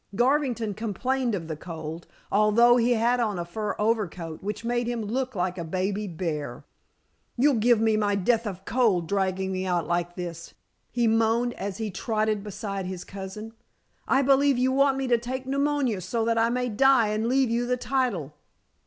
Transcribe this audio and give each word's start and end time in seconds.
Garvington 0.15 0.73
complained 0.73 1.35
of 1.35 1.47
the 1.47 1.55
cold, 1.55 2.07
although 2.31 2.77
he 2.77 2.95
had 2.95 3.19
on 3.19 3.37
a 3.37 3.45
fur 3.45 3.75
overcoat 3.77 4.41
which 4.41 4.65
made 4.65 4.87
him 4.87 5.03
look 5.03 5.35
like 5.35 5.59
a 5.59 5.63
baby 5.63 6.07
bear. 6.07 6.65
"You'll 7.37 7.59
give 7.59 7.79
me 7.79 7.95
my 7.97 8.15
death 8.15 8.47
of 8.47 8.65
cold, 8.65 9.07
dragging 9.07 9.51
me 9.51 9.63
out 9.67 9.85
like 9.85 10.15
this," 10.15 10.55
he 10.89 11.05
moaned, 11.05 11.53
as 11.53 11.77
he 11.77 11.91
trotted 11.91 12.43
beside 12.43 12.87
his 12.87 13.03
cousin. 13.03 13.53
"I 14.07 14.23
believe 14.23 14.57
you 14.57 14.71
want 14.71 14.97
me 14.97 15.05
to 15.05 15.19
take 15.19 15.45
pneumonia 15.45 16.01
so 16.01 16.25
that 16.25 16.35
I 16.35 16.49
may 16.49 16.67
die 16.67 17.09
and 17.09 17.27
leave 17.27 17.51
you 17.51 17.67
the 17.67 17.77
title." 17.77 18.33